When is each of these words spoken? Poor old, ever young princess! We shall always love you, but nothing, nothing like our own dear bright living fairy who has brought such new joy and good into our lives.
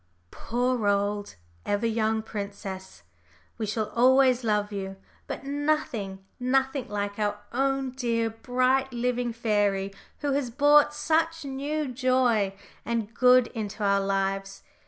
Poor 0.31 0.87
old, 0.87 1.35
ever 1.63 1.85
young 1.85 2.23
princess! 2.23 3.03
We 3.59 3.67
shall 3.67 3.89
always 3.91 4.43
love 4.43 4.71
you, 4.71 4.95
but 5.27 5.43
nothing, 5.43 6.25
nothing 6.39 6.89
like 6.89 7.19
our 7.19 7.37
own 7.53 7.91
dear 7.91 8.31
bright 8.31 8.91
living 8.91 9.31
fairy 9.31 9.93
who 10.21 10.31
has 10.31 10.49
brought 10.49 10.95
such 10.95 11.45
new 11.45 11.87
joy 11.87 12.55
and 12.83 13.13
good 13.13 13.45
into 13.49 13.83
our 13.83 14.01
lives. 14.01 14.63